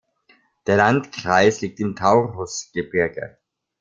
Der 0.65 0.77
Landkreis 0.77 1.61
liegt 1.61 1.79
im 1.79 1.95
Taurusgebirge. 1.95 3.37